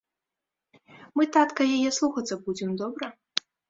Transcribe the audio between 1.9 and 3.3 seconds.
слухацца будзем, добра?